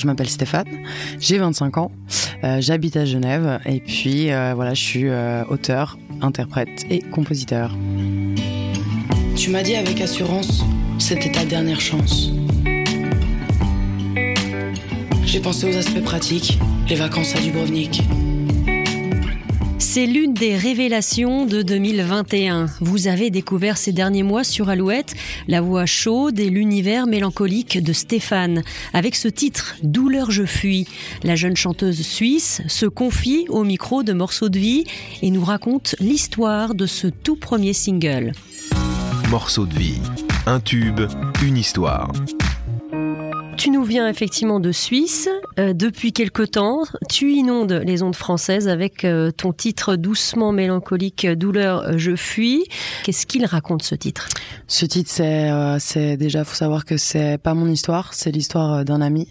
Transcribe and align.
Je 0.00 0.06
m'appelle 0.06 0.30
Stéphane, 0.30 0.66
j'ai 1.18 1.36
25 1.36 1.76
ans, 1.76 1.92
euh, 2.42 2.56
j'habite 2.62 2.96
à 2.96 3.04
Genève 3.04 3.60
et 3.66 3.80
puis 3.80 4.32
euh, 4.32 4.54
voilà, 4.54 4.72
je 4.72 4.80
suis 4.80 5.08
euh, 5.08 5.44
auteur, 5.50 5.98
interprète 6.22 6.86
et 6.88 7.00
compositeur. 7.00 7.76
Tu 9.36 9.50
m'as 9.50 9.62
dit 9.62 9.76
avec 9.76 10.00
assurance, 10.00 10.64
c'était 10.98 11.30
ta 11.30 11.44
dernière 11.44 11.82
chance. 11.82 12.30
J'ai 15.26 15.40
pensé 15.40 15.70
aux 15.70 15.76
aspects 15.76 16.02
pratiques, 16.02 16.58
les 16.88 16.96
vacances 16.96 17.36
à 17.36 17.40
Dubrovnik. 17.40 18.02
C'est 19.92 20.06
l'une 20.06 20.34
des 20.34 20.56
révélations 20.56 21.46
de 21.46 21.62
2021. 21.62 22.66
Vous 22.80 23.08
avez 23.08 23.30
découvert 23.30 23.76
ces 23.76 23.90
derniers 23.90 24.22
mois 24.22 24.44
sur 24.44 24.68
Alouette 24.68 25.16
la 25.48 25.60
voix 25.60 25.84
chaude 25.84 26.38
et 26.38 26.48
l'univers 26.48 27.08
mélancolique 27.08 27.82
de 27.82 27.92
Stéphane. 27.92 28.62
Avec 28.92 29.16
ce 29.16 29.26
titre, 29.26 29.74
Douleur 29.82 30.30
je 30.30 30.44
fuis, 30.44 30.86
la 31.24 31.34
jeune 31.34 31.56
chanteuse 31.56 32.02
suisse 32.02 32.62
se 32.68 32.86
confie 32.86 33.46
au 33.48 33.64
micro 33.64 34.04
de 34.04 34.12
Morceaux 34.12 34.48
de 34.48 34.60
vie 34.60 34.84
et 35.22 35.30
nous 35.32 35.44
raconte 35.44 35.96
l'histoire 35.98 36.76
de 36.76 36.86
ce 36.86 37.08
tout 37.08 37.34
premier 37.34 37.72
single. 37.72 38.30
Morceaux 39.28 39.66
de 39.66 39.74
vie, 39.74 39.98
un 40.46 40.60
tube, 40.60 41.00
une 41.44 41.56
histoire. 41.56 42.12
Tu 43.56 43.70
nous 43.70 43.82
viens 43.82 44.08
effectivement 44.08 44.60
de 44.60 44.70
Suisse 44.70 45.28
euh, 45.60 45.72
depuis 45.74 46.12
quelque 46.12 46.42
temps. 46.42 46.82
Tu 47.08 47.32
inondes 47.32 47.72
les 47.72 48.02
ondes 48.02 48.16
françaises 48.16 48.68
avec 48.68 49.04
euh, 49.04 49.30
ton 49.30 49.52
titre 49.52 49.96
doucement 49.96 50.52
mélancolique 50.52 51.26
Douleur, 51.26 51.98
je 51.98 52.16
fuis. 52.16 52.64
Qu'est-ce 53.04 53.26
qu'il 53.26 53.44
raconte 53.46 53.82
ce 53.82 53.94
titre? 53.94 54.28
Ce 54.66 54.86
titre, 54.86 55.10
c'est, 55.12 55.50
euh, 55.50 55.78
c'est 55.78 56.16
déjà, 56.16 56.44
faut 56.44 56.54
savoir 56.54 56.84
que 56.84 56.96
c'est 56.96 57.38
pas 57.38 57.54
mon 57.54 57.68
histoire, 57.68 58.14
c'est 58.14 58.30
l'histoire 58.30 58.84
d'un 58.84 59.00
ami 59.00 59.28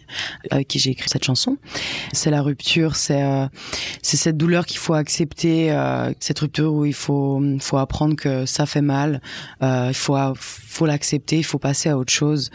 avec 0.52 0.68
qui 0.68 0.80
j'ai 0.80 0.92
écrit 0.92 1.10
cette 1.10 1.26
chanson. 1.26 1.58
C'est 2.14 2.32
la 2.32 2.42
rupture, 2.42 2.96
c'est 2.96 3.24
c'est 4.02 4.18
cette 4.18 4.38
douleur 4.38 4.66
qu'il 4.66 4.78
faut 4.78 4.94
accepter, 4.94 5.76
cette 6.20 6.40
rupture 6.40 6.74
où 6.74 6.86
il 6.86 6.94
faut 6.94 7.42
faut 7.60 7.78
apprendre 7.78 8.16
que 8.16 8.46
ça 8.46 8.66
fait 8.66 8.82
mal, 8.82 9.22
il 9.62 9.94
faut 9.94 10.16
faut 10.36 10.86
l'accepter, 10.86 11.38
il 11.38 11.44
faut 11.44 11.60
passer 11.60 11.90
à 11.90 11.98
autre 11.98 12.12
chose. 12.12 12.50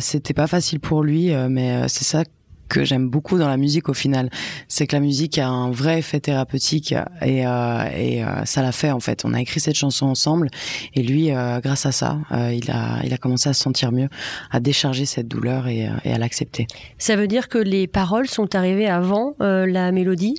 c'était 0.00 0.34
pas 0.34 0.46
facile 0.46 0.80
pour 0.80 1.02
lui, 1.02 1.32
euh, 1.32 1.48
mais 1.48 1.70
euh, 1.70 1.88
c'est 1.88 2.04
ça 2.04 2.24
que 2.70 2.84
j'aime 2.84 3.10
beaucoup 3.10 3.36
dans 3.36 3.48
la 3.48 3.58
musique 3.58 3.90
au 3.90 3.94
final, 3.94 4.30
c'est 4.68 4.86
que 4.86 4.96
la 4.96 5.00
musique 5.00 5.36
a 5.36 5.48
un 5.48 5.70
vrai 5.70 5.98
effet 5.98 6.20
thérapeutique 6.20 6.94
et, 7.20 7.46
euh, 7.46 7.84
et 7.94 8.22
ça 8.46 8.62
l'a 8.62 8.72
fait 8.72 8.90
en 8.90 9.00
fait. 9.00 9.24
On 9.26 9.34
a 9.34 9.40
écrit 9.40 9.60
cette 9.60 9.76
chanson 9.76 10.06
ensemble 10.06 10.48
et 10.94 11.02
lui, 11.02 11.30
grâce 11.62 11.84
à 11.84 11.92
ça, 11.92 12.18
il 12.30 12.70
a 12.70 13.00
il 13.04 13.12
a 13.12 13.18
commencé 13.18 13.48
à 13.48 13.52
se 13.52 13.62
sentir 13.62 13.92
mieux, 13.92 14.08
à 14.50 14.60
décharger 14.60 15.04
cette 15.04 15.28
douleur 15.28 15.66
et, 15.66 15.90
et 16.04 16.12
à 16.12 16.18
l'accepter. 16.18 16.66
Ça 16.96 17.16
veut 17.16 17.26
dire 17.26 17.48
que 17.48 17.58
les 17.58 17.86
paroles 17.86 18.28
sont 18.28 18.54
arrivées 18.54 18.88
avant 18.88 19.34
la 19.40 19.92
mélodie? 19.92 20.36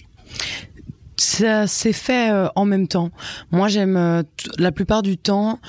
Ça 1.22 1.68
s'est 1.68 1.94
fait 1.94 2.32
en 2.56 2.66
même 2.66 2.88
temps. 2.88 3.12
Moi, 3.52 3.68
j'aime 3.68 4.24
la 4.58 4.72
plupart 4.72 5.02
du 5.02 5.18
temps 5.18 5.60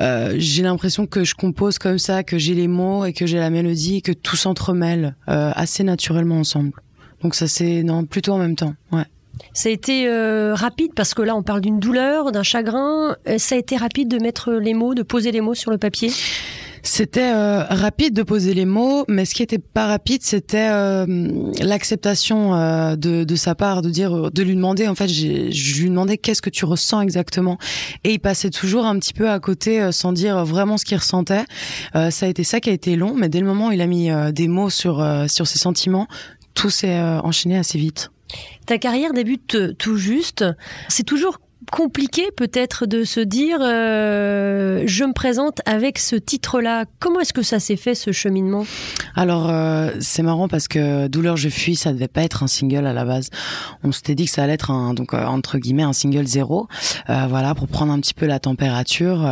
euh, 0.00 0.34
j'ai 0.38 0.62
l'impression 0.62 1.06
que 1.06 1.24
je 1.24 1.34
compose 1.34 1.78
comme 1.78 1.98
ça, 1.98 2.22
que 2.22 2.38
j'ai 2.38 2.54
les 2.54 2.68
mots 2.68 3.04
et 3.04 3.12
que 3.12 3.26
j'ai 3.26 3.38
la 3.38 3.50
mélodie 3.50 3.96
et 3.96 4.00
que 4.00 4.12
tout 4.12 4.36
s'entremêle 4.36 5.16
euh, 5.28 5.50
assez 5.54 5.82
naturellement 5.82 6.38
ensemble. 6.38 6.72
Donc 7.22 7.34
ça 7.34 7.48
c'est 7.48 7.82
non 7.82 8.04
plutôt 8.04 8.32
en 8.32 8.38
même 8.38 8.54
temps. 8.54 8.74
Ouais. 8.92 9.04
Ça 9.52 9.68
a 9.68 9.72
été 9.72 10.08
euh, 10.08 10.54
rapide 10.54 10.92
parce 10.94 11.14
que 11.14 11.22
là 11.22 11.34
on 11.34 11.42
parle 11.42 11.60
d'une 11.60 11.80
douleur, 11.80 12.30
d'un 12.30 12.44
chagrin. 12.44 13.16
Ça 13.38 13.56
a 13.56 13.58
été 13.58 13.76
rapide 13.76 14.08
de 14.08 14.18
mettre 14.18 14.52
les 14.52 14.74
mots, 14.74 14.94
de 14.94 15.02
poser 15.02 15.32
les 15.32 15.40
mots 15.40 15.54
sur 15.54 15.70
le 15.70 15.78
papier? 15.78 16.10
C'était 16.82 17.32
euh, 17.32 17.64
rapide 17.64 18.14
de 18.14 18.22
poser 18.22 18.54
les 18.54 18.64
mots, 18.64 19.04
mais 19.08 19.24
ce 19.24 19.34
qui 19.34 19.42
était 19.42 19.58
pas 19.58 19.86
rapide, 19.86 20.22
c'était 20.22 20.68
euh, 20.70 21.06
l'acceptation 21.60 22.54
euh, 22.54 22.96
de, 22.96 23.24
de, 23.24 23.36
sa 23.36 23.54
part, 23.54 23.82
de 23.82 23.90
dire, 23.90 24.30
de 24.30 24.42
lui 24.42 24.54
demander. 24.54 24.88
En 24.88 24.94
fait, 24.94 25.08
je 25.08 25.80
lui 25.80 25.88
demandais 25.88 26.18
qu'est-ce 26.18 26.42
que 26.42 26.50
tu 26.50 26.64
ressens 26.64 27.00
exactement, 27.00 27.58
et 28.04 28.12
il 28.12 28.18
passait 28.20 28.50
toujours 28.50 28.86
un 28.86 28.98
petit 28.98 29.14
peu 29.14 29.30
à 29.30 29.38
côté, 29.40 29.90
sans 29.92 30.12
dire 30.12 30.44
vraiment 30.44 30.76
ce 30.76 30.84
qu'il 30.84 30.96
ressentait. 30.96 31.44
ça 31.92 32.26
a 32.26 32.28
été 32.28 32.44
ça 32.44 32.60
qui 32.60 32.70
a 32.70 32.72
été 32.72 32.96
long, 32.96 33.14
mais 33.14 33.28
dès 33.28 33.40
le 33.40 33.46
moment 33.46 33.68
où 33.68 33.72
il 33.72 33.80
a 33.80 33.86
mis 33.86 34.10
des 34.32 34.48
mots 34.48 34.70
sur 34.70 35.06
sur 35.28 35.46
ses 35.46 35.58
sentiments, 35.58 36.06
tout 36.54 36.70
s'est 36.70 37.00
enchaîné 37.00 37.56
assez 37.56 37.78
vite. 37.78 38.10
Ta 38.66 38.78
carrière 38.78 39.12
débute 39.12 39.76
tout 39.78 39.96
juste. 39.96 40.44
C'est 40.88 41.04
toujours 41.04 41.38
compliqué 41.70 42.30
peut-être 42.36 42.86
de 42.86 43.04
se 43.04 43.20
dire 43.20 43.58
euh, 43.60 44.82
je 44.86 45.04
me 45.04 45.12
présente 45.12 45.60
avec 45.66 45.98
ce 45.98 46.16
titre-là. 46.16 46.84
Comment 46.98 47.20
est-ce 47.20 47.32
que 47.32 47.42
ça 47.42 47.60
s'est 47.60 47.76
fait 47.76 47.94
ce 47.94 48.12
cheminement? 48.12 48.64
Alors 49.14 49.48
euh, 49.50 49.90
c'est 50.00 50.22
marrant 50.22 50.48
parce 50.48 50.68
que 50.68 51.06
Douleur 51.08 51.36
je 51.36 51.48
fuis 51.48 51.76
ça 51.76 51.92
devait 51.92 52.08
pas 52.08 52.22
être 52.22 52.42
un 52.42 52.46
single 52.46 52.86
à 52.86 52.92
la 52.92 53.04
base. 53.04 53.30
On 53.84 53.92
s'était 53.92 54.14
dit 54.14 54.26
que 54.26 54.30
ça 54.30 54.44
allait 54.44 54.54
être 54.54 54.70
un 54.70 54.94
donc 54.94 55.14
euh, 55.14 55.24
entre 55.24 55.58
guillemets 55.58 55.82
un 55.82 55.92
single 55.92 56.26
zéro. 56.26 56.68
voilà 57.06 57.54
pour 57.54 57.68
prendre 57.68 57.92
un 57.92 58.00
petit 58.00 58.14
peu 58.14 58.26
la 58.26 58.38
température 58.38 59.28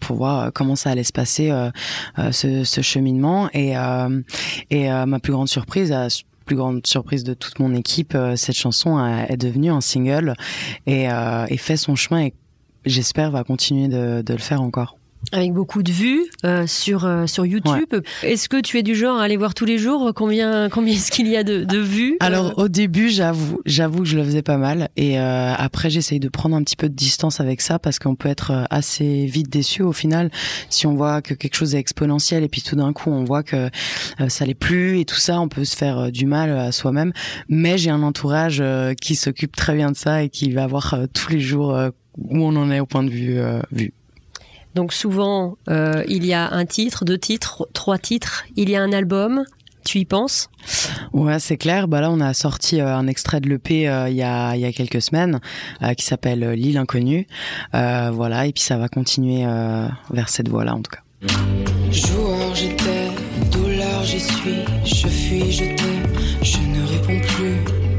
pour 0.00 0.16
voir 0.16 0.52
comment 0.52 0.76
ça 0.76 0.90
allait 0.90 1.04
se 1.04 1.12
passer 1.12 1.52
ce, 2.30 2.64
ce, 2.64 2.80
cheminement 2.80 3.48
et 3.52 3.74
et 4.70 4.88
ma 4.88 5.18
plus 5.18 5.32
grande 5.32 5.48
surprise 5.48 5.92
plus 6.50 6.56
grande 6.56 6.84
surprise 6.84 7.22
de 7.22 7.32
toute 7.32 7.60
mon 7.60 7.72
équipe, 7.76 8.16
euh, 8.16 8.34
cette 8.34 8.56
chanson 8.56 8.98
est 8.98 9.36
devenue 9.36 9.70
un 9.70 9.80
single 9.80 10.34
et, 10.84 11.08
euh, 11.08 11.46
et 11.48 11.56
fait 11.56 11.76
son 11.76 11.94
chemin 11.94 12.22
et 12.24 12.34
j'espère 12.84 13.30
va 13.30 13.44
continuer 13.44 13.86
de, 13.86 14.20
de 14.22 14.32
le 14.32 14.40
faire 14.40 14.60
encore 14.60 14.96
avec 15.32 15.52
beaucoup 15.52 15.82
de 15.82 15.92
vues 15.92 16.24
euh, 16.44 16.66
sur 16.66 17.04
euh, 17.04 17.26
sur 17.26 17.46
YouTube. 17.46 17.94
Est-ce 18.22 18.48
que 18.48 18.60
tu 18.60 18.78
es 18.78 18.82
du 18.82 18.94
genre 18.94 19.18
à 19.18 19.24
aller 19.24 19.36
voir 19.36 19.54
tous 19.54 19.64
les 19.64 19.78
jours 19.78 20.12
combien 20.14 20.68
combien 20.70 20.94
est-ce 20.94 21.10
qu'il 21.10 21.28
y 21.28 21.36
a 21.36 21.44
de, 21.44 21.64
de 21.64 21.78
vues 21.78 22.16
Alors 22.20 22.58
au 22.58 22.68
début, 22.68 23.10
j'avoue, 23.10 23.60
j'avoue 23.64 24.00
que 24.00 24.06
je 24.06 24.16
le 24.16 24.24
faisais 24.24 24.42
pas 24.42 24.56
mal 24.56 24.88
et 24.96 25.20
euh, 25.20 25.52
après 25.56 25.90
j'essaye 25.90 26.20
de 26.20 26.28
prendre 26.28 26.56
un 26.56 26.62
petit 26.62 26.76
peu 26.76 26.88
de 26.88 26.94
distance 26.94 27.40
avec 27.40 27.60
ça 27.60 27.78
parce 27.78 27.98
qu'on 27.98 28.16
peut 28.16 28.28
être 28.28 28.66
assez 28.70 29.26
vite 29.26 29.50
déçu 29.50 29.82
au 29.82 29.92
final 29.92 30.30
si 30.68 30.86
on 30.86 30.94
voit 30.94 31.22
que 31.22 31.34
quelque 31.34 31.54
chose 31.54 31.74
est 31.74 31.78
exponentiel 31.78 32.42
et 32.42 32.48
puis 32.48 32.62
tout 32.62 32.76
d'un 32.76 32.92
coup 32.92 33.10
on 33.10 33.24
voit 33.24 33.42
que 33.42 33.70
ça 34.28 34.44
l'est 34.44 34.54
plus 34.54 35.00
et 35.00 35.04
tout 35.04 35.16
ça, 35.16 35.40
on 35.40 35.48
peut 35.48 35.64
se 35.64 35.76
faire 35.76 36.10
du 36.10 36.26
mal 36.26 36.50
à 36.56 36.72
soi-même. 36.72 37.12
Mais 37.48 37.78
j'ai 37.78 37.90
un 37.90 38.02
entourage 38.02 38.62
qui 39.00 39.14
s'occupe 39.14 39.54
très 39.54 39.74
bien 39.74 39.90
de 39.92 39.96
ça 39.96 40.22
et 40.22 40.28
qui 40.28 40.50
va 40.52 40.66
voir 40.66 40.96
tous 41.12 41.30
les 41.30 41.40
jours 41.40 41.76
où 42.18 42.38
on 42.38 42.56
en 42.56 42.70
est 42.70 42.80
au 42.80 42.86
point 42.86 43.02
de 43.02 43.10
vue 43.10 43.40
vu. 43.72 43.92
Donc 44.74 44.92
souvent, 44.92 45.56
euh, 45.68 46.04
il 46.08 46.24
y 46.24 46.32
a 46.32 46.52
un 46.52 46.64
titre, 46.66 47.04
deux 47.04 47.18
titres, 47.18 47.68
trois 47.72 47.98
titres, 47.98 48.44
il 48.56 48.70
y 48.70 48.76
a 48.76 48.82
un 48.82 48.92
album. 48.92 49.44
Tu 49.82 49.98
y 49.98 50.04
penses? 50.04 50.50
Ouais, 51.14 51.38
c'est 51.38 51.56
clair. 51.56 51.88
Bah 51.88 52.02
là, 52.02 52.10
on 52.10 52.20
a 52.20 52.34
sorti 52.34 52.80
euh, 52.80 52.94
un 52.94 53.06
extrait 53.06 53.40
de 53.40 53.48
l'EP 53.48 53.88
euh, 53.88 54.10
il 54.10 54.14
y 54.14 54.22
a 54.22 54.54
il 54.54 54.60
y 54.60 54.66
a 54.66 54.72
quelques 54.72 55.00
semaines 55.00 55.40
qui 55.96 56.04
s'appelle 56.04 56.50
L'île 56.50 56.76
inconnue. 56.76 57.26
voilà, 57.72 58.46
et 58.46 58.52
puis 58.52 58.62
ça 58.62 58.76
va 58.76 58.88
continuer 58.88 59.44
vers 60.10 60.28
cette 60.28 60.48
voie-là 60.48 60.74
en 60.74 60.82
tout 60.82 60.90
cas. 60.90 61.00
Joueur, 61.90 62.54
j'étais, 62.54 63.10
douleur, 63.50 64.04
j'y 64.04 64.20
suis, 64.20 64.64
je 64.84 65.08
fuis, 65.08 65.50
je 65.50 65.64
t'aime, 65.64 66.06
je 66.42 66.58
ne 66.58 66.86
réponds 66.86 67.26
plus. 67.26 67.89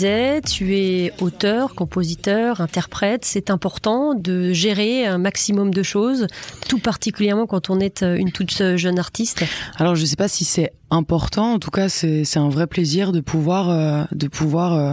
Disais, 0.00 0.40
tu 0.40 0.76
es 0.76 1.12
auteur, 1.20 1.74
compositeur, 1.74 2.60
interprète. 2.62 3.24
C'est 3.24 3.50
important 3.50 4.14
de 4.14 4.52
gérer 4.52 5.04
un 5.06 5.18
maximum 5.18 5.74
de 5.74 5.82
choses, 5.82 6.26
tout 6.68 6.78
particulièrement 6.78 7.46
quand 7.46 7.68
on 7.68 7.80
est 7.80 8.02
une 8.02 8.32
toute 8.32 8.76
jeune 8.76 8.98
artiste. 8.98 9.44
Alors, 9.76 9.96
je 9.96 10.02
ne 10.02 10.06
sais 10.06 10.16
pas 10.16 10.28
si 10.28 10.44
c'est 10.44 10.72
important. 10.90 11.54
En 11.54 11.58
tout 11.58 11.70
cas, 11.70 11.88
c'est 11.88 12.36
un 12.36 12.48
vrai 12.48 12.66
plaisir 12.66 13.12
de 13.12 13.20
pouvoir 13.20 13.70
euh, 13.70 14.04
de 14.12 14.28
pouvoir 14.28 14.74
euh, 14.74 14.92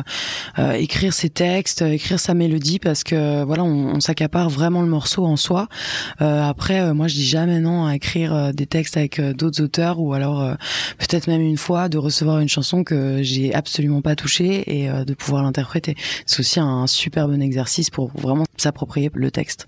euh, 0.60 0.72
écrire 0.74 1.14
ses 1.14 1.30
textes, 1.30 1.82
écrire 1.82 2.20
sa 2.20 2.34
mélodie, 2.34 2.80
parce 2.80 3.04
que 3.04 3.44
voilà, 3.44 3.64
on, 3.64 3.96
on 3.96 4.00
s'accapare 4.00 4.50
vraiment 4.50 4.82
le 4.82 4.88
morceau 4.88 5.26
en 5.26 5.36
soi. 5.36 5.68
après, 6.20 6.94
moi, 6.94 7.08
je 7.08 7.16
dis 7.16 7.26
jamais 7.26 7.60
non 7.60 7.86
à 7.86 7.96
écrire 7.96 8.54
des 8.54 8.66
textes 8.66 8.98
avec 8.98 9.20
d'autres 9.20 9.62
auteurs, 9.62 10.00
ou 10.00 10.14
alors 10.14 10.56
peut-être 10.98 11.28
même 11.28 11.42
une 11.42 11.58
fois 11.58 11.90
de 11.90 11.98
recevoir 11.98 12.40
une 12.40 12.50
chanson 12.50 12.84
que 12.84 13.22
j'ai 13.22 13.54
absolument 13.54 14.02
pas 14.02 14.16
touchée 14.16 14.82
et 14.82 14.90
de 14.90 15.14
pouvoir 15.14 15.44
l'interpréter. 15.44 15.96
C'est 16.26 16.40
aussi 16.40 16.60
un 16.60 16.88
super 16.88 17.28
bon 17.28 17.42
exercice 17.42 17.90
pour 17.90 18.12
vraiment 18.18 18.46
s'approprier 18.58 19.10
le 19.14 19.32
texte. 19.32 19.68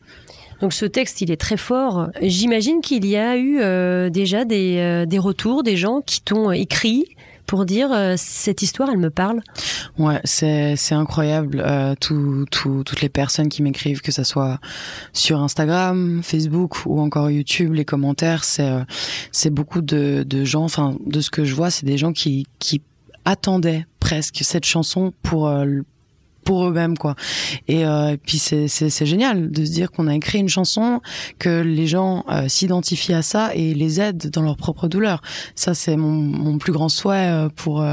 Donc 0.62 0.74
ce 0.74 0.86
texte, 0.86 1.22
il 1.22 1.32
est 1.32 1.40
très 1.40 1.58
fort. 1.58 2.10
J'imagine 2.22 2.82
qu'il 2.82 3.06
y 3.06 3.16
a 3.16 3.38
eu 3.38 3.60
euh, 3.60 4.10
déjà 4.10 4.46
des, 4.46 4.78
euh, 4.78 5.06
des, 5.06 5.20
retours, 5.20 5.64
des 5.64 5.78
gens 5.78 6.02
qui 6.02 6.22
t'ont 6.22 6.52
écrit 6.52 7.06
pour 7.46 7.66
dire 7.66 7.92
euh, 7.92 8.14
cette 8.18 8.62
histoire, 8.62 8.90
elle 8.92 9.00
me 9.00 9.10
parle. 9.10 9.42
Ouais, 9.98 10.20
c'est 10.24 10.76
c'est 10.76 10.96
incroyable. 10.96 11.64
tout, 12.00 12.46
tout, 12.52 12.84
toutes 12.86 13.02
les 13.02 13.10
personnes 13.10 13.50
qui 13.50 13.64
m'écrivent, 13.64 14.02
que 14.02 14.12
ça 14.12 14.24
soit 14.24 14.60
sur 15.14 15.40
Instagram, 15.40 16.22
Facebook 16.24 16.86
ou 16.86 17.00
encore 17.00 17.32
YouTube, 17.32 17.74
les 17.74 17.86
commentaires, 17.86 18.44
c'est 18.44 18.72
c'est 19.32 19.50
beaucoup 19.50 19.82
de, 19.82 20.24
de 20.28 20.44
gens. 20.44 20.66
Enfin, 20.66 20.96
de 21.06 21.22
ce 21.22 21.32
que 21.32 21.46
je 21.46 21.56
vois, 21.56 21.72
c'est 21.72 21.86
des 21.86 21.98
gens 21.98 22.14
qui 22.14 22.46
qui 22.60 22.82
attendaient 23.26 23.86
presque 24.00 24.40
cette 24.44 24.66
chanson 24.66 25.14
pour 25.24 25.52
pour 26.44 26.68
eux-mêmes 26.68 26.98
quoi. 26.98 27.16
Et, 27.68 27.86
euh, 27.86 28.18
puis 28.24 28.38
c'est 28.38 28.68
c'est 28.68 29.06
génial 29.06 29.52
de 29.52 29.66
se 29.66 29.72
dire 29.72 29.92
qu'on 29.92 30.08
a 30.08 30.16
écrit 30.16 30.40
une 30.40 30.50
chanson 30.50 31.02
que 31.38 31.62
les 31.62 31.88
gens 31.88 32.26
euh, 32.30 32.48
s'identifient 32.48 33.14
à 33.14 33.22
ça 33.22 33.52
et 33.56 33.74
les 33.74 34.02
aident 34.02 34.30
dans 34.30 34.42
leur 34.42 34.58
propre 34.58 34.88
douleur. 34.88 35.22
Ça 35.56 35.74
c'est 35.74 35.96
mon, 35.96 36.12
mon 36.12 36.58
plus 36.58 36.72
grand 36.72 36.90
souhait 36.90 37.30
euh, 37.30 37.50
pour 37.56 37.84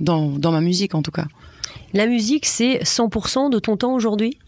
dans 0.00 0.30
dans 0.30 0.52
ma 0.52 0.60
musique 0.60 0.94
en 0.94 1.02
tout 1.02 1.10
cas. 1.10 1.26
La 1.92 2.06
musique 2.06 2.46
c'est 2.46 2.80
100% 2.82 3.50
de 3.50 3.58
ton 3.58 3.76
temps 3.76 3.94
aujourd'hui? 3.94 4.38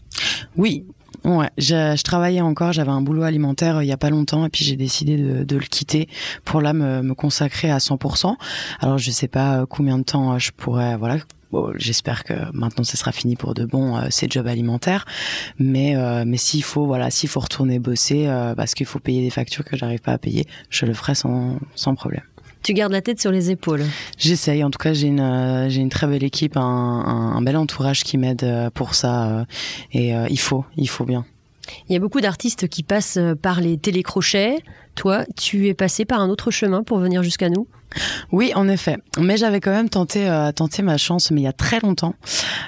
Oui, 0.57 0.85
Ouais, 1.25 1.49
je, 1.57 1.95
je, 1.97 2.03
travaillais 2.03 2.39
encore, 2.39 2.71
j'avais 2.71 2.91
un 2.91 3.01
boulot 3.01 3.23
alimentaire 3.23 3.77
euh, 3.77 3.83
il 3.83 3.87
y 3.87 3.91
a 3.91 3.97
pas 3.97 4.09
longtemps 4.09 4.45
et 4.45 4.49
puis 4.49 4.63
j'ai 4.63 4.77
décidé 4.77 5.17
de, 5.17 5.43
de, 5.43 5.55
le 5.57 5.65
quitter 5.65 6.07
pour 6.45 6.61
là 6.61 6.71
me, 6.71 7.01
me, 7.01 7.13
consacrer 7.13 7.69
à 7.69 7.79
100%. 7.79 8.35
Alors 8.79 8.97
je 8.97 9.11
sais 9.11 9.27
pas 9.27 9.59
euh, 9.59 9.65
combien 9.65 9.97
de 9.97 10.03
temps 10.03 10.33
euh, 10.33 10.39
je 10.39 10.51
pourrais, 10.51 10.95
voilà. 10.95 11.17
Bon, 11.51 11.71
J'espère 11.75 12.23
que 12.23 12.33
maintenant 12.53 12.83
ce 12.83 12.95
sera 12.95 13.11
fini 13.11 13.35
pour 13.35 13.53
de 13.53 13.65
bon 13.65 13.97
euh, 13.97 14.07
ces 14.09 14.27
jobs 14.29 14.47
alimentaires, 14.47 15.05
mais 15.57 15.95
mais 16.25 16.37
s'il 16.37 16.63
faut 16.63 16.85
voilà 16.85 17.09
s'il 17.09 17.29
faut 17.29 17.39
retourner 17.39 17.79
bosser 17.79 18.27
parce 18.55 18.73
qu'il 18.73 18.85
faut 18.85 18.99
payer 18.99 19.21
des 19.21 19.29
factures 19.29 19.65
que 19.65 19.75
j'arrive 19.75 20.01
pas 20.01 20.13
à 20.13 20.17
payer, 20.17 20.45
je 20.69 20.85
le 20.85 20.93
ferai 20.93 21.15
sans 21.15 21.59
sans 21.75 21.95
problème. 21.95 22.23
Tu 22.61 22.73
gardes 22.73 22.91
la 22.91 23.01
tête 23.01 23.21
sur 23.21 23.31
les 23.31 23.51
épaules. 23.51 23.85
J'essaye. 24.17 24.63
En 24.63 24.69
tout 24.69 24.77
cas, 24.77 24.93
j'ai 24.93 25.07
une 25.07 25.21
euh, 25.21 25.69
j'ai 25.69 25.81
une 25.81 25.89
très 25.89 26.07
belle 26.07 26.23
équipe, 26.23 26.57
un, 26.57 26.61
un, 26.61 27.41
bel 27.41 27.55
entourage 27.55 28.03
qui 28.03 28.17
m'aide 28.17 28.43
euh, 28.43 28.69
pour 28.69 28.95
ça. 28.95 29.29
Euh, 29.29 29.45
et 29.93 30.11
il 30.29 30.39
faut, 30.39 30.65
il 30.75 30.89
faut 30.89 31.05
bien. 31.05 31.25
Il 31.87 31.93
y 31.93 31.95
a 31.95 31.99
beaucoup 31.99 32.19
d'artistes 32.19 32.67
qui 32.67 32.83
passent 32.83 33.19
par 33.41 33.61
les 33.61 33.77
télécrochets. 33.77 34.57
Toi, 34.95 35.25
tu 35.37 35.67
es 35.67 35.73
passé 35.73 36.03
par 36.03 36.19
un 36.19 36.29
autre 36.29 36.51
chemin 36.51 36.83
pour 36.83 36.97
venir 36.97 37.23
jusqu'à 37.23 37.49
nous? 37.49 37.67
Oui, 38.31 38.51
en 38.55 38.67
effet. 38.67 38.97
Mais 39.19 39.37
j'avais 39.37 39.59
quand 39.59 39.71
même 39.71 39.89
tenté, 39.89 40.29
euh, 40.29 40.51
tenté 40.51 40.81
ma 40.81 40.97
chance, 40.97 41.31
mais 41.31 41.41
il 41.41 41.43
y 41.43 41.47
a 41.47 41.53
très 41.53 41.79
longtemps, 41.79 42.15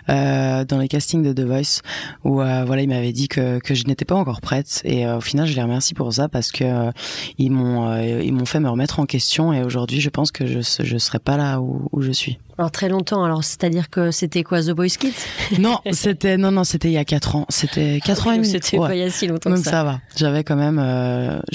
euh, 0.09 0.65
dans 0.65 0.79
les 0.79 0.87
castings 0.87 1.23
de 1.23 1.33
The 1.33 1.45
Voice, 1.45 1.81
où 2.23 2.41
euh, 2.41 2.63
voilà, 2.65 2.81
il 2.81 2.89
m'avait 2.89 3.11
dit 3.11 3.27
que, 3.27 3.59
je 3.63 3.83
n'étais 3.85 4.05
pas 4.05 4.15
encore 4.15 4.41
prête. 4.41 4.81
Et 4.83 5.05
euh, 5.05 5.17
au 5.17 5.21
final, 5.21 5.47
je 5.47 5.55
les 5.55 5.61
remercie 5.61 5.93
pour 5.93 6.11
ça 6.13 6.27
parce 6.27 6.51
que 6.51 6.63
euh, 6.63 6.91
ils 7.37 7.51
m'ont 7.51 7.97
ils 8.01 8.33
m'ont 8.33 8.45
fait 8.45 8.59
me 8.59 8.69
remettre 8.69 8.99
en 8.99 9.05
question. 9.05 9.53
Et 9.53 9.63
aujourd'hui, 9.63 10.01
je 10.01 10.09
pense 10.09 10.31
que 10.31 10.45
je 10.45 10.59
je 10.59 10.97
serai 10.97 11.19
pas 11.19 11.37
là 11.37 11.61
où, 11.61 11.87
où 11.91 12.01
je 12.01 12.11
suis. 12.11 12.39
Alors 12.61 12.71
très 12.71 12.89
longtemps. 12.89 13.23
Alors 13.23 13.43
c'est-à-dire 13.43 13.89
que 13.89 14.11
c'était 14.11 14.43
quoi 14.43 14.61
The 14.61 14.69
Voice 14.69 14.97
Kids? 14.99 15.15
Non, 15.59 15.79
c'était 15.91 16.37
non 16.37 16.51
non 16.51 16.63
c'était 16.63 16.89
il 16.89 16.93
y 16.93 16.97
a 16.97 17.05
4 17.05 17.35
ans. 17.35 17.45
C'était 17.49 17.99
4 18.05 18.27
ans 18.27 18.31
et 18.33 18.35
demi. 18.37 18.47
C'était 18.47 18.77
pas 18.77 18.93
il 18.93 18.99
y 18.99 19.03
a 19.03 19.09
si 19.09 19.25
longtemps. 19.25 19.49
Donc 19.49 19.59
ça. 19.59 19.71
ça 19.71 19.83
va. 19.83 19.99
J'avais 20.15 20.43
quand 20.43 20.55
même, 20.55 20.79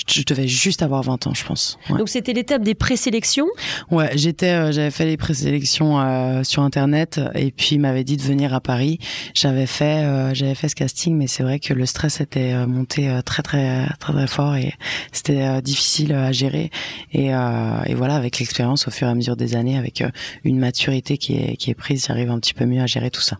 je 0.08 0.22
devais 0.24 0.48
juste 0.48 0.82
avoir 0.82 1.02
20 1.02 1.28
ans, 1.28 1.34
je 1.34 1.44
pense. 1.44 1.78
Ouais. 1.88 1.98
Donc 1.98 2.08
c'était 2.08 2.32
l'étape 2.32 2.62
des 2.62 2.74
présélections? 2.74 3.46
Ouais, 3.92 4.10
j'étais, 4.16 4.50
euh, 4.50 4.72
j'avais 4.72 4.90
fait 4.90 5.04
les 5.04 5.16
présélections 5.16 6.00
euh, 6.00 6.42
sur 6.42 6.62
internet 6.62 7.20
et 7.36 7.52
puis 7.52 7.76
il 7.76 7.78
m'avait 7.78 8.02
dit 8.02 8.16
de 8.16 8.22
venir 8.22 8.52
à 8.52 8.60
Paris. 8.60 8.98
J'avais 9.32 9.66
fait, 9.66 10.04
euh, 10.04 10.34
j'avais 10.34 10.56
fait 10.56 10.68
ce 10.68 10.74
casting, 10.74 11.16
mais 11.16 11.28
c'est 11.28 11.44
vrai 11.44 11.60
que 11.60 11.72
le 11.72 11.86
stress 11.86 12.20
était 12.20 12.52
euh, 12.52 12.66
monté 12.66 13.08
euh, 13.08 13.22
très 13.22 13.44
très 13.44 13.86
très 14.00 14.12
très 14.12 14.26
fort 14.26 14.56
et 14.56 14.74
c'était 15.12 15.62
difficile 15.62 16.12
à 16.14 16.32
gérer. 16.32 16.72
Et, 17.12 17.26
et 17.26 17.94
voilà, 17.94 18.16
avec 18.16 18.40
l'expérience 18.40 18.88
au 18.88 18.90
fur 18.90 19.06
et 19.06 19.10
à 19.10 19.14
mesure 19.14 19.36
des 19.36 19.54
années, 19.54 19.78
avec 19.78 20.02
une 20.44 20.58
maturité 20.58 20.95
qui 21.02 21.36
est 21.36 21.56
qui 21.56 21.70
est 21.70 21.74
prise, 21.74 22.06
j'arrive 22.06 22.30
un 22.30 22.38
petit 22.38 22.54
peu 22.54 22.66
mieux 22.66 22.82
à 22.82 22.86
gérer 22.86 23.10
tout 23.10 23.20
ça. 23.20 23.38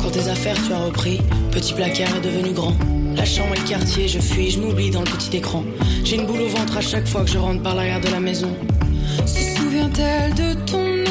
Quand 0.00 0.10
tes 0.10 0.28
affaires 0.28 0.56
tu 0.66 0.72
as 0.72 0.78
repris, 0.78 1.20
petit 1.50 1.72
placard 1.72 2.16
est 2.16 2.20
devenu 2.20 2.52
grand. 2.52 2.74
La 3.16 3.24
chambre 3.24 3.54
et 3.54 3.58
le 3.60 3.68
quartier, 3.68 4.08
je 4.08 4.18
fuis, 4.18 4.50
je 4.50 4.60
m'oublie 4.60 4.90
dans 4.90 5.00
le 5.00 5.06
petit 5.06 5.36
écran. 5.36 5.64
J'ai 6.04 6.16
une 6.16 6.26
boule 6.26 6.40
au 6.40 6.48
ventre 6.48 6.76
à 6.76 6.80
chaque 6.80 7.06
fois 7.06 7.24
que 7.24 7.30
je 7.30 7.38
rentre 7.38 7.62
par 7.62 7.74
l'arrière 7.74 8.00
de 8.00 8.08
la 8.08 8.20
maison. 8.20 8.50
Se 9.24 9.56
souvient-elle 9.56 10.34
de 10.34 10.54
ton 10.66 11.03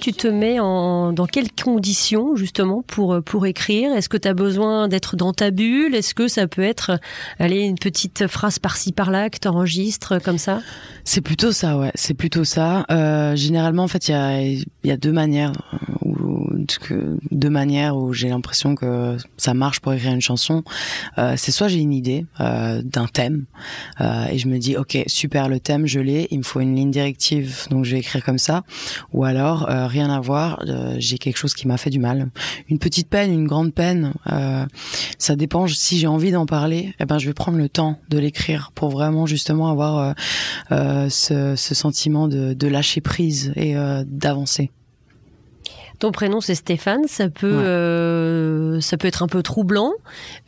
Tu 0.00 0.12
te 0.12 0.26
mets 0.26 0.58
en, 0.58 1.12
dans 1.12 1.26
quelles 1.26 1.52
conditions 1.52 2.36
justement 2.36 2.82
pour, 2.82 3.22
pour 3.22 3.46
écrire? 3.46 3.92
Est-ce 3.92 4.08
que 4.08 4.16
tu 4.16 4.28
as 4.28 4.34
besoin 4.34 4.88
d'être 4.88 5.16
dans 5.16 5.32
ta 5.32 5.50
bulle? 5.50 5.94
Est-ce 5.94 6.14
que 6.14 6.28
ça 6.28 6.46
peut 6.46 6.62
être 6.62 6.98
allez, 7.38 7.60
une 7.60 7.78
petite 7.78 8.26
phrase 8.26 8.58
par-ci 8.58 8.92
par-là 8.92 9.30
que 9.30 9.38
tu 9.38 9.48
enregistres 9.48 10.20
comme 10.22 10.38
ça? 10.38 10.60
C'est 11.04 11.20
plutôt 11.20 11.52
ça, 11.52 11.78
ouais. 11.78 11.90
C'est 11.94 12.14
plutôt 12.14 12.44
ça. 12.44 12.84
Euh, 12.90 13.36
généralement, 13.36 13.84
en 13.84 13.88
fait, 13.88 14.08
il 14.08 14.12
y 14.12 14.14
a, 14.14 14.42
y 14.84 14.90
a 14.90 14.96
deux 14.96 15.12
manières 15.12 15.52
deux 17.30 17.50
manières 17.50 17.96
où 17.96 18.12
j'ai 18.12 18.28
l'impression 18.28 18.74
que 18.74 19.16
ça 19.36 19.54
marche 19.54 19.80
pour 19.80 19.92
écrire 19.92 20.12
une 20.12 20.20
chanson. 20.20 20.62
Euh, 21.18 21.34
c'est 21.36 21.52
soit 21.52 21.68
j'ai 21.68 21.78
une 21.78 21.92
idée 21.92 22.26
euh, 22.40 22.82
d'un 22.82 23.06
thème 23.06 23.44
euh, 24.00 24.26
et 24.30 24.38
je 24.38 24.48
me 24.48 24.58
dis 24.58 24.76
ok 24.76 24.98
super 25.06 25.48
le 25.48 25.60
thème 25.60 25.86
je 25.86 26.00
l'ai, 26.00 26.28
il 26.30 26.38
me 26.38 26.42
faut 26.42 26.60
une 26.60 26.74
ligne 26.74 26.90
directive 26.90 27.66
donc 27.70 27.84
je 27.84 27.92
vais 27.92 27.98
écrire 28.00 28.24
comme 28.24 28.38
ça. 28.38 28.62
Ou 29.12 29.24
alors 29.24 29.68
euh, 29.70 29.86
rien 29.86 30.10
à 30.10 30.20
voir, 30.20 30.62
euh, 30.66 30.96
j'ai 30.98 31.18
quelque 31.18 31.36
chose 31.36 31.54
qui 31.54 31.66
m'a 31.68 31.76
fait 31.76 31.90
du 31.90 31.98
mal, 31.98 32.30
une 32.68 32.78
petite 32.78 33.08
peine, 33.08 33.32
une 33.32 33.46
grande 33.46 33.72
peine. 33.72 34.12
Euh, 34.30 34.66
ça 35.18 35.36
dépend 35.36 35.66
si 35.66 35.98
j'ai 35.98 36.06
envie 36.06 36.30
d'en 36.30 36.46
parler, 36.46 36.94
eh 37.00 37.04
ben 37.04 37.18
je 37.18 37.26
vais 37.26 37.34
prendre 37.34 37.58
le 37.58 37.68
temps 37.68 37.98
de 38.08 38.18
l'écrire 38.18 38.72
pour 38.74 38.90
vraiment 38.90 39.26
justement 39.26 39.68
avoir 39.70 40.14
ce, 40.70 41.54
ce, 41.56 41.74
sentiment 41.74 42.28
de, 42.28 42.54
de 42.54 42.66
lâcher 42.66 43.00
prise 43.00 43.52
et 43.56 43.74
d'avancer. 44.06 44.70
Ton 45.98 46.12
prénom 46.12 46.40
c'est 46.40 46.54
Stéphane, 46.54 47.02
ça 47.06 47.28
peut 47.28 47.50
ouais. 47.50 47.64
euh, 47.64 48.31
ça 48.82 48.96
peut 48.96 49.08
être 49.08 49.22
un 49.22 49.26
peu 49.26 49.42
troublant. 49.42 49.92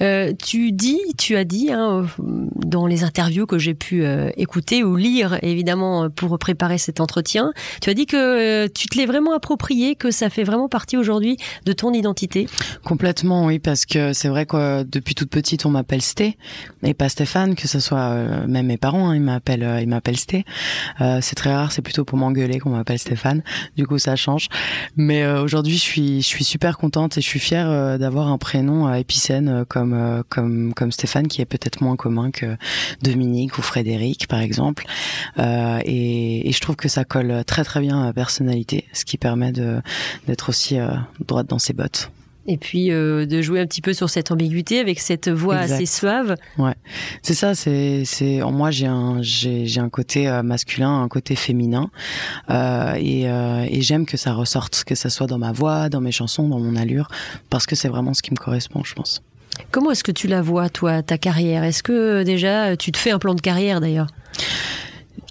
Euh, 0.02 0.32
tu 0.32 0.72
dis, 0.72 1.00
tu 1.16 1.36
as 1.36 1.44
dit 1.44 1.70
hein, 1.72 2.06
dans 2.18 2.86
les 2.86 3.04
interviews 3.04 3.46
que 3.46 3.58
j'ai 3.58 3.74
pu 3.74 4.04
euh, 4.04 4.30
écouter 4.36 4.84
ou 4.84 4.96
lire 4.96 5.38
évidemment 5.42 6.10
pour 6.10 6.38
préparer 6.38 6.78
cet 6.78 7.00
entretien, 7.00 7.52
tu 7.80 7.90
as 7.90 7.94
dit 7.94 8.06
que 8.06 8.16
euh, 8.64 8.68
tu 8.72 8.88
te 8.88 8.98
l'es 8.98 9.06
vraiment 9.06 9.34
approprié, 9.34 9.94
que 9.94 10.10
ça 10.10 10.30
fait 10.30 10.44
vraiment 10.44 10.68
partie 10.68 10.96
aujourd'hui 10.96 11.36
de 11.64 11.72
ton 11.72 11.92
identité. 11.92 12.48
Complètement, 12.84 13.46
oui, 13.46 13.58
parce 13.58 13.86
que 13.86 14.12
c'est 14.12 14.28
vrai 14.28 14.46
que 14.46 14.82
depuis 14.82 15.14
toute 15.14 15.30
petite 15.30 15.64
on 15.66 15.70
m'appelle 15.70 16.02
Sté 16.02 16.36
et 16.82 16.94
pas 16.94 17.08
Stéphane, 17.08 17.54
que 17.54 17.68
ce 17.68 17.80
soit 17.80 18.10
euh, 18.10 18.46
même 18.46 18.66
mes 18.66 18.76
parents, 18.76 19.10
hein, 19.10 19.14
ils 19.14 19.22
m'appellent 19.22 19.78
ils 19.80 19.88
m'appellent 19.88 20.18
Sté. 20.18 20.44
c'est 21.20 21.34
très 21.34 21.54
rare, 21.54 21.72
c'est 21.72 21.82
plutôt 21.82 22.04
pour 22.04 22.18
m'engueuler 22.18 22.58
qu'on 22.58 22.70
m'appelle 22.70 22.98
Stéphane. 22.98 23.42
Du 23.76 23.86
coup 23.86 23.98
ça 23.98 24.16
change, 24.16 24.48
mais 24.96 25.26
aujourd'hui, 25.26 25.76
je 25.76 25.82
suis, 25.82 26.22
je 26.22 26.26
suis 26.26 26.44
super 26.44 26.78
contente 26.78 27.16
et 27.18 27.20
je 27.20 27.26
suis 27.26 27.38
fière 27.38 27.70
euh, 27.70 27.98
un 28.28 28.38
prénom 28.38 28.88
euh, 28.88 28.94
épicène 28.94 29.48
euh, 29.48 29.64
comme, 30.28 30.72
comme, 30.74 30.92
Stéphane, 30.92 31.28
qui 31.28 31.40
est 31.40 31.46
peut-être 31.46 31.80
moins 31.80 31.96
commun 31.96 32.30
que 32.30 32.56
Dominique 33.02 33.58
ou 33.58 33.62
Frédéric, 33.62 34.26
par 34.28 34.40
exemple. 34.40 34.84
Euh, 35.38 35.80
et, 35.84 36.50
je 36.50 36.60
trouve 36.60 36.76
que 36.76 36.88
ça 36.88 37.04
colle 37.04 37.44
très 37.44 37.64
très 37.64 37.80
bien 37.80 38.02
à 38.02 38.06
la 38.06 38.12
personnalité, 38.12 38.86
ce 38.92 39.04
qui 39.04 39.18
permet 39.18 39.52
de 39.52 39.80
d'être 40.26 40.48
aussi 40.48 40.78
euh, 40.78 40.88
droite 41.20 41.48
dans 41.48 41.58
ses 41.58 41.72
bottes 41.72 42.10
et 42.46 42.56
puis 42.56 42.90
euh, 42.90 43.26
de 43.26 43.42
jouer 43.42 43.60
un 43.60 43.66
petit 43.66 43.80
peu 43.80 43.92
sur 43.92 44.10
cette 44.10 44.30
ambiguïté 44.30 44.80
avec 44.80 45.00
cette 45.00 45.28
voix 45.28 45.62
exact. 45.62 45.74
assez 45.74 45.86
suave. 45.86 46.36
Ouais, 46.58 46.74
c'est 47.22 47.34
ça. 47.34 47.54
C'est 47.54 48.04
c'est 48.04 48.42
en 48.42 48.52
moi 48.52 48.70
j'ai 48.70 48.86
un 48.86 49.22
j'ai 49.22 49.66
j'ai 49.66 49.80
un 49.80 49.88
côté 49.88 50.28
euh, 50.28 50.42
masculin, 50.42 51.02
un 51.02 51.08
côté 51.08 51.36
féminin, 51.36 51.90
euh, 52.50 52.94
et, 52.96 53.22
et 53.24 53.82
j'aime 53.82 54.06
que 54.06 54.16
ça 54.16 54.32
ressorte, 54.32 54.84
que 54.84 54.94
ça 54.94 55.10
soit 55.10 55.26
dans 55.26 55.38
ma 55.38 55.52
voix, 55.52 55.88
dans 55.88 56.00
mes 56.00 56.12
chansons, 56.12 56.48
dans 56.48 56.60
mon 56.60 56.76
allure, 56.76 57.08
parce 57.50 57.66
que 57.66 57.76
c'est 57.76 57.88
vraiment 57.88 58.14
ce 58.14 58.22
qui 58.22 58.30
me 58.30 58.36
correspond, 58.36 58.82
je 58.84 58.94
pense. 58.94 59.22
Comment 59.70 59.92
est-ce 59.92 60.04
que 60.04 60.12
tu 60.12 60.26
la 60.26 60.42
vois, 60.42 60.68
toi, 60.68 61.02
ta 61.02 61.16
carrière? 61.16 61.62
Est-ce 61.62 61.82
que 61.82 62.22
déjà 62.24 62.76
tu 62.76 62.92
te 62.92 62.98
fais 62.98 63.10
un 63.12 63.18
plan 63.18 63.34
de 63.34 63.40
carrière 63.40 63.80
d'ailleurs? 63.80 64.08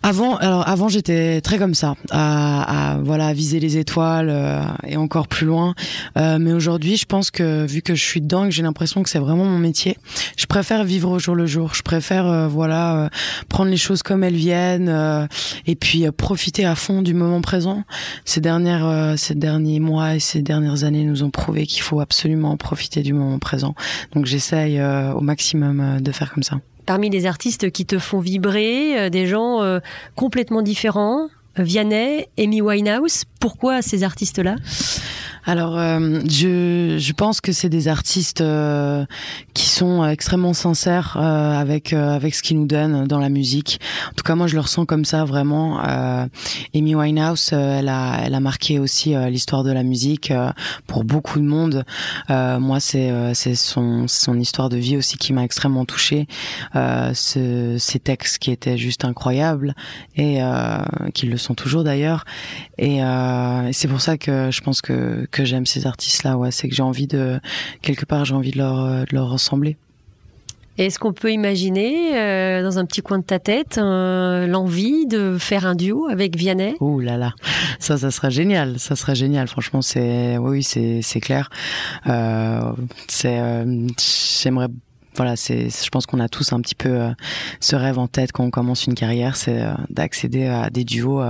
Avant, 0.04 0.36
alors 0.36 0.68
avant 0.68 0.90
j'étais 0.90 1.42
très 1.42 1.58
comme 1.58 1.74
ça, 1.74 1.96
à, 2.12 2.94
à 2.94 2.98
voilà 2.98 3.28
à 3.28 3.34
viser 3.34 3.60
les 3.60 3.78
étoiles 3.78 4.30
euh, 4.30 4.62
et 4.86 4.98
encore 4.98 5.28
plus 5.28 5.46
loin. 5.46 5.74
Euh, 6.18 6.38
mais 6.40 6.52
aujourd'hui, 6.52 6.98
je 6.98 7.06
pense 7.06 7.32
que 7.32 7.66
vu 7.66 7.82
que 7.82 7.96
je 7.96 8.04
suis 8.04 8.22
dedans 8.22 8.44
que 8.44 8.52
j'ai 8.52 8.64
l'impression 8.64 9.02
que 9.02 9.10
c'est 9.10 9.20
vraiment 9.20 9.46
mon 9.46 9.60
métier, 9.60 9.98
je 10.36 10.46
préfère 10.46 10.84
vivre 10.84 11.10
au 11.10 11.20
jour 11.20 11.36
le 11.36 11.46
jour. 11.46 11.74
Je 11.74 11.82
préfère 11.82 12.28
euh, 12.28 12.48
voilà 12.48 12.96
euh, 12.96 13.10
prendre 13.48 13.72
les 13.72 13.78
choses 13.78 14.04
comme 14.04 14.24
elles 14.24 14.36
viennent 14.36 14.90
euh, 14.90 15.26
et 15.68 15.76
puis 15.76 16.06
profiter 16.12 16.66
à 16.66 16.76
fond 16.76 17.02
du 17.02 17.14
moment 17.14 17.42
présent. 17.42 17.84
Ces 18.26 18.42
dernières, 18.42 19.18
ces 19.18 19.36
derniers 19.36 19.80
mois 19.80 20.16
et 20.16 20.20
ces 20.20 20.42
dernières 20.42 20.84
années 20.84 21.06
nous 21.06 21.24
ont 21.24 21.30
prouvé 21.30 21.66
qu'il 21.66 21.82
faut 21.82 22.02
absolument 22.02 22.58
profiter 22.58 23.04
du 23.04 23.14
moment 23.14 23.40
présent. 23.40 23.74
Donc 24.14 24.26
j'essaye 24.26 24.82
au 24.82 25.22
maximum 25.22 26.02
de 26.02 26.12
faire 26.12 26.34
comme 26.34 26.44
ça 26.44 26.60
parmi 26.86 27.10
les 27.10 27.26
artistes 27.26 27.72
qui 27.72 27.86
te 27.86 28.00
font 28.00 28.20
vibrer, 28.20 29.00
euh, 29.00 29.10
des 29.10 29.28
gens 29.28 29.62
euh, 29.62 29.80
complètement 30.16 30.62
différents. 30.62 31.30
Vianney, 31.56 32.28
Amy 32.40 32.62
Winehouse, 32.62 33.26
pourquoi 33.40 33.84
ces 33.84 34.04
artistes-là? 34.04 34.56
Alors, 35.46 35.78
euh, 35.78 36.22
je, 36.30 36.96
je 36.98 37.14
pense 37.14 37.42
que 37.42 37.52
c'est 37.52 37.68
des 37.68 37.90
artistes 37.90 38.40
euh, 38.40 39.06
qui 39.54 39.68
sont 39.68 40.06
extrêmement 40.06 40.54
sincères 40.54 41.18
avec 41.18 41.92
avec 41.94 42.36
ce 42.36 42.42
qu'ils 42.42 42.60
nous 42.60 42.66
donnent 42.66 43.08
dans 43.08 43.20
la 43.20 43.30
musique. 43.30 43.80
En 44.12 44.14
tout 44.14 44.24
cas, 44.24 44.36
moi, 44.36 44.48
je 44.48 44.56
le 44.56 44.62
ressens 44.62 44.86
comme 44.86 45.06
ça 45.06 45.26
vraiment. 45.26 45.80
Amy 46.74 46.96
Winehouse, 46.96 47.52
elle 47.52 47.90
a 47.90 48.22
elle 48.24 48.36
a 48.36 48.40
marqué 48.40 48.80
aussi 48.80 49.16
l'histoire 49.30 49.64
de 49.64 49.72
la 49.72 49.84
musique 49.84 50.32
pour 50.88 51.04
beaucoup 51.04 51.40
de 51.40 51.46
monde. 51.46 51.84
moi, 52.30 52.80
c'est 52.80 53.12
c'est 53.34 53.56
son 53.56 54.08
son 54.08 54.40
histoire 54.40 54.70
de 54.70 54.78
vie 54.78 54.98
aussi 54.98 55.18
qui 55.18 55.34
m'a 55.34 55.44
extrêmement 55.44 55.86
touchée. 55.86 56.28
Ce, 56.74 57.76
ces 57.78 58.00
textes 58.00 58.40
qui 58.40 58.52
étaient 58.52 58.78
juste 58.78 59.06
incroyables 59.06 59.76
et 60.16 60.40
qui 61.14 61.26
le 61.26 61.38
sont 61.38 61.54
toujours 61.54 61.84
d'ailleurs. 61.84 62.26
Et 62.78 63.00
c'est 63.72 63.88
pour 63.88 64.02
ça 64.02 64.18
que 64.18 64.50
je 64.52 64.62
pense 64.62 64.82
que 64.82 65.28
que 65.34 65.44
j'aime 65.44 65.66
ces 65.66 65.86
artistes-là. 65.86 66.38
Ouais, 66.38 66.52
c'est 66.52 66.70
que 66.70 66.76
j'ai 66.76 66.84
envie 66.84 67.08
de 67.08 67.40
quelque 67.82 68.06
part, 68.06 68.24
j'ai 68.24 68.36
envie 68.36 68.52
de 68.52 68.60
leur 68.60 69.06
de 69.06 69.14
leur 69.14 69.30
ressembler. 69.30 69.78
Est-ce 70.78 70.98
qu'on 70.98 71.14
peut 71.14 71.32
imaginer, 71.32 72.18
euh, 72.18 72.64
dans 72.64 72.80
un 72.80 72.86
petit 72.86 73.02
coin 73.02 73.20
de 73.20 73.24
ta 73.24 73.38
tête, 73.38 73.78
euh, 73.78 74.48
l'envie 74.48 75.06
de 75.06 75.38
faire 75.38 75.68
un 75.68 75.76
duo 75.76 76.08
avec 76.08 76.36
Vianney? 76.36 76.76
Oh 76.80 77.00
là 77.00 77.16
là, 77.16 77.34
ça, 77.78 77.98
ça 77.98 78.10
serait 78.10 78.32
génial. 78.32 78.80
Ça 78.80 78.96
serait 78.96 79.14
génial. 79.14 79.48
Franchement, 79.48 79.84
c'est, 79.84 80.38
oui, 80.40 80.64
c'est, 80.64 81.02
c'est 81.04 81.20
clair. 81.20 81.52
Euh, 82.08 82.72
c'est, 83.08 83.40
j'aimerais 84.42 84.70
voilà, 85.16 85.36
c'est, 85.36 85.70
je 85.70 85.90
pense 85.90 86.06
qu'on 86.06 86.20
a 86.20 86.30
tous 86.30 86.54
un 86.54 86.62
petit 86.62 86.76
peu 86.76 87.14
ce 87.60 87.76
rêve 87.76 88.00
en 88.00 88.08
tête 88.08 88.32
quand 88.32 88.44
on 88.44 88.50
commence 88.50 88.86
une 88.86 88.96
carrière, 88.96 89.36
c'est 89.36 89.64
d'accéder 89.90 90.46
à 90.46 90.70
des 90.70 90.84
duos, 90.84 91.22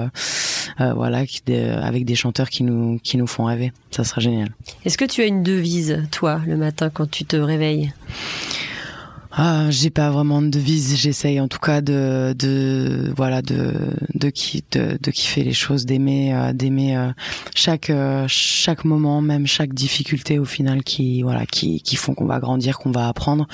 voilà, 0.78 1.24
avec 1.82 2.06
des 2.06 2.16
chanteurs 2.16 2.50
qui 2.50 2.64
nous 2.64 3.00
qui 3.04 3.18
nous 3.18 3.28
font 3.28 3.46
rêver. 3.46 3.72
Ça 3.92 4.04
serait 4.04 4.22
génial. 4.22 4.50
Est-ce 4.86 4.98
que 4.98 5.06
tu 5.06 5.22
as 5.22 5.26
une 5.26 5.44
devise, 5.44 6.04
toi, 6.12 6.42
le 6.46 6.58
matin 6.58 6.90
quand 6.90 7.10
tu 7.10 7.26
te 7.26 7.36
réveilles? 7.36 7.94
Ah, 9.36 9.72
j'ai 9.72 9.90
pas 9.90 10.12
vraiment 10.12 10.44
de 10.44 10.50
devise. 10.50 10.96
J'essaye 10.96 11.42
en 11.42 11.48
tout 11.48 11.58
cas 11.58 11.82
de, 11.82 12.36
de 12.38 13.12
voilà, 13.18 13.42
de 13.42 13.74
de, 14.14 14.30
qui, 14.30 14.64
de, 14.72 15.00
de 15.02 15.12
kiffer 15.12 15.44
les 15.44 15.54
choses, 15.54 15.88
d'aimer, 15.88 16.36
euh, 16.36 16.54
d'aimer 16.54 16.96
euh, 16.96 17.12
chaque 17.56 17.90
euh, 17.90 18.26
chaque 18.28 18.86
moment, 18.86 19.22
même 19.22 19.48
chaque 19.48 19.74
difficulté 19.74 20.38
au 20.38 20.46
final 20.46 20.84
qui 20.84 21.24
voilà, 21.24 21.48
qui 21.48 21.82
qui 21.82 21.96
font 21.96 22.14
qu'on 22.14 22.28
va 22.28 22.40
grandir, 22.40 22.78
qu'on 22.78 22.92
va 22.92 23.08
apprendre. 23.08 23.48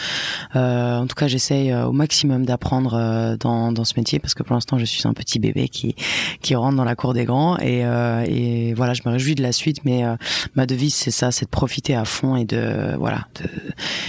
en 0.53 1.07
tout 1.07 1.15
cas, 1.15 1.29
j'essaye 1.29 1.73
au 1.73 1.93
maximum 1.93 2.45
d'apprendre 2.45 3.37
dans 3.39 3.71
dans 3.71 3.85
ce 3.85 3.93
métier 3.95 4.19
parce 4.19 4.33
que 4.33 4.43
pour 4.43 4.55
l'instant, 4.55 4.77
je 4.77 4.85
suis 4.85 5.07
un 5.07 5.13
petit 5.13 5.39
bébé 5.39 5.69
qui 5.69 5.95
qui 6.41 6.55
rentre 6.55 6.75
dans 6.75 6.83
la 6.83 6.95
cour 6.95 7.13
des 7.13 7.23
grands 7.23 7.57
et 7.57 7.85
et 8.27 8.73
voilà, 8.73 8.93
je 8.93 9.03
me 9.05 9.11
réjouis 9.11 9.35
de 9.35 9.43
la 9.43 9.53
suite. 9.53 9.85
Mais 9.85 10.03
ma 10.55 10.65
devise, 10.65 10.93
c'est 10.93 11.11
ça, 11.11 11.31
c'est 11.31 11.45
de 11.45 11.49
profiter 11.49 11.95
à 11.95 12.03
fond 12.03 12.35
et 12.35 12.43
de 12.43 12.97
voilà, 12.97 13.27
de, 13.41 13.49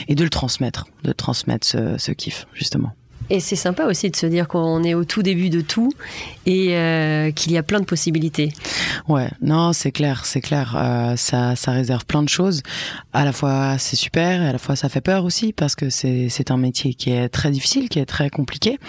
et 0.08 0.16
de 0.16 0.24
le 0.24 0.30
transmettre, 0.30 0.86
de 1.04 1.12
transmettre 1.12 1.59
ce, 1.64 2.12
kiff, 2.12 2.46
justement. 2.54 2.92
Et 3.32 3.38
c'est 3.38 3.56
sympa 3.56 3.84
aussi 3.84 4.10
de 4.10 4.16
se 4.16 4.26
dire 4.26 4.48
qu'on 4.48 4.82
est 4.82 4.94
au 4.94 5.04
tout 5.04 5.22
début 5.22 5.50
de 5.50 5.60
tout 5.60 5.92
et 6.46 6.76
euh, 6.76 7.30
qu'il 7.30 7.52
y 7.52 7.58
a 7.58 7.62
plein 7.62 7.78
de 7.78 7.84
possibilités. 7.84 8.52
Ouais, 9.06 9.30
non, 9.40 9.72
c'est 9.72 9.92
clair, 9.92 10.26
c'est 10.26 10.40
clair. 10.40 10.74
Euh, 10.76 11.14
ça, 11.14 11.54
ça 11.54 11.70
réserve 11.70 12.04
plein 12.06 12.24
de 12.24 12.28
choses. 12.28 12.62
À 13.12 13.24
la 13.24 13.32
fois, 13.32 13.78
c'est 13.78 13.94
super, 13.94 14.42
et 14.42 14.48
à 14.48 14.52
la 14.52 14.58
fois, 14.58 14.74
ça 14.74 14.88
fait 14.88 15.00
peur 15.00 15.24
aussi 15.24 15.52
parce 15.52 15.76
que 15.76 15.90
c'est, 15.90 16.28
c'est 16.28 16.50
un 16.50 16.56
métier 16.56 16.94
qui 16.94 17.10
est 17.10 17.28
très 17.28 17.52
difficile, 17.52 17.88
qui 17.88 18.00
est 18.00 18.06
très 18.06 18.30
compliqué. 18.30 18.80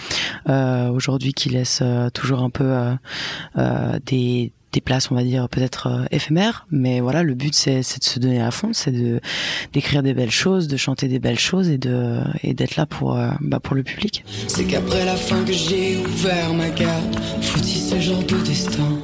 Euh, 0.48 0.88
aujourd'hui, 0.88 1.34
qui 1.34 1.48
laisse 1.48 1.80
toujours 2.12 2.42
un 2.42 2.50
peu 2.50 2.96
des 4.06 4.52
des 4.72 4.80
places, 4.80 5.10
on 5.10 5.14
va 5.14 5.22
dire 5.22 5.48
peut-être 5.48 5.86
euh, 5.86 6.04
éphémères, 6.10 6.66
mais 6.70 7.00
voilà, 7.00 7.22
le 7.22 7.34
but 7.34 7.54
c'est, 7.54 7.78
de 7.78 8.04
se 8.04 8.18
donner 8.18 8.40
à 8.40 8.50
fond, 8.50 8.70
c'est 8.72 8.90
de 8.90 9.20
d'écrire 9.72 10.02
des 10.02 10.14
belles 10.14 10.30
choses, 10.30 10.66
de 10.66 10.76
chanter 10.76 11.08
des 11.08 11.18
belles 11.18 11.38
choses 11.38 11.68
et 11.68 11.78
de 11.78 12.20
et 12.42 12.54
d'être 12.54 12.76
là 12.76 12.86
pour 12.86 13.16
euh, 13.16 13.30
bah, 13.40 13.60
pour 13.60 13.74
le 13.76 13.82
public. 13.82 14.24
C'est 14.48 14.64
qu'après 14.64 15.04
la 15.04 15.16
fin 15.16 15.44
que 15.44 15.52
j'ai 15.52 15.98
ouvert 15.98 16.54
ma 16.54 16.70
carte, 16.70 17.20
foutis 17.42 17.80
ce 17.80 18.00
genre 18.00 18.22
de 18.22 18.36
destin. 18.44 18.98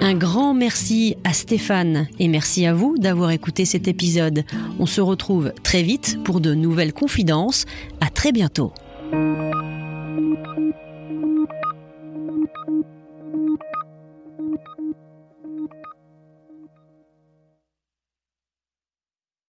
Un 0.00 0.14
grand 0.14 0.54
merci 0.54 1.16
à 1.24 1.32
Stéphane 1.32 2.06
et 2.18 2.28
merci 2.28 2.66
à 2.66 2.74
vous 2.74 2.96
d'avoir 2.98 3.30
écouté 3.30 3.64
cet 3.64 3.88
épisode. 3.88 4.44
On 4.78 4.86
se 4.86 5.00
retrouve 5.00 5.52
très 5.62 5.82
vite 5.82 6.18
pour 6.22 6.40
de 6.40 6.54
nouvelles 6.54 6.92
confidences. 6.92 7.64
À 8.00 8.10
très 8.10 8.32
bientôt. 8.32 8.72